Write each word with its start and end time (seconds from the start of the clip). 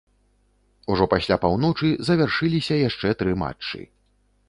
Ужо 0.93 1.05
пасля 1.13 1.37
паўночы 1.45 1.93
завяршыліся 2.09 2.83
яшчэ 2.89 3.15
тры 3.25 3.41
матчы. 3.47 3.79